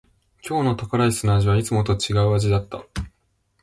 [0.43, 2.81] 今日のタコライスの味はいつもと違う味だった。